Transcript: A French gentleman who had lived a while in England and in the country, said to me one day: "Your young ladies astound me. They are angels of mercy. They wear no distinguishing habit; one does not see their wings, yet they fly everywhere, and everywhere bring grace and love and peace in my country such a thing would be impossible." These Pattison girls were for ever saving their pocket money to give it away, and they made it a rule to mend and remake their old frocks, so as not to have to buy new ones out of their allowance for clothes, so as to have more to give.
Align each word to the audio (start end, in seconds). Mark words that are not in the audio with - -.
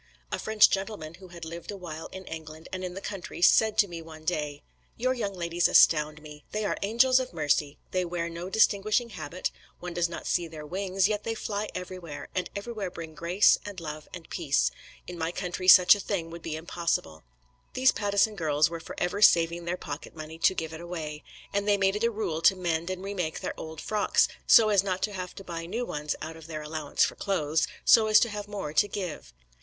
A 0.31 0.39
French 0.39 0.67
gentleman 0.71 1.13
who 1.19 1.27
had 1.27 1.45
lived 1.45 1.69
a 1.69 1.77
while 1.77 2.07
in 2.07 2.25
England 2.25 2.67
and 2.73 2.83
in 2.83 2.95
the 2.95 3.01
country, 3.01 3.39
said 3.43 3.77
to 3.77 3.87
me 3.87 4.01
one 4.01 4.25
day: 4.25 4.63
"Your 4.97 5.13
young 5.13 5.35
ladies 5.35 5.67
astound 5.67 6.23
me. 6.23 6.43
They 6.53 6.65
are 6.65 6.75
angels 6.81 7.19
of 7.19 7.33
mercy. 7.33 7.77
They 7.91 8.03
wear 8.03 8.27
no 8.27 8.49
distinguishing 8.49 9.09
habit; 9.11 9.51
one 9.79 9.93
does 9.93 10.09
not 10.09 10.25
see 10.25 10.47
their 10.47 10.65
wings, 10.65 11.07
yet 11.07 11.23
they 11.23 11.35
fly 11.35 11.69
everywhere, 11.75 12.29
and 12.33 12.49
everywhere 12.55 12.89
bring 12.89 13.13
grace 13.13 13.59
and 13.63 13.79
love 13.79 14.07
and 14.11 14.27
peace 14.31 14.71
in 15.05 15.19
my 15.19 15.31
country 15.31 15.67
such 15.67 15.93
a 15.93 15.99
thing 15.99 16.31
would 16.31 16.41
be 16.41 16.55
impossible." 16.55 17.21
These 17.75 17.91
Pattison 17.91 18.35
girls 18.35 18.71
were 18.71 18.79
for 18.79 18.95
ever 18.97 19.21
saving 19.21 19.65
their 19.65 19.77
pocket 19.77 20.15
money 20.15 20.39
to 20.39 20.55
give 20.55 20.73
it 20.73 20.81
away, 20.81 21.23
and 21.53 21.67
they 21.67 21.77
made 21.77 21.95
it 21.95 22.03
a 22.03 22.09
rule 22.09 22.41
to 22.41 22.55
mend 22.55 22.89
and 22.89 23.03
remake 23.03 23.41
their 23.41 23.53
old 23.55 23.79
frocks, 23.79 24.27
so 24.47 24.69
as 24.69 24.81
not 24.83 25.03
to 25.03 25.13
have 25.13 25.35
to 25.35 25.43
buy 25.43 25.67
new 25.67 25.85
ones 25.85 26.15
out 26.23 26.35
of 26.35 26.47
their 26.47 26.63
allowance 26.63 27.03
for 27.03 27.13
clothes, 27.13 27.67
so 27.85 28.07
as 28.07 28.19
to 28.21 28.29
have 28.29 28.47
more 28.47 28.73
to 28.73 28.87
give. 28.87 29.31